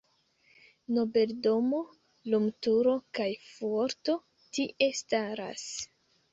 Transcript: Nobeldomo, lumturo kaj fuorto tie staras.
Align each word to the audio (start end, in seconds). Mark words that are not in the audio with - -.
Nobeldomo, 0.95 1.81
lumturo 2.35 2.95
kaj 3.21 3.29
fuorto 3.53 4.19
tie 4.49 4.93
staras. 5.05 5.71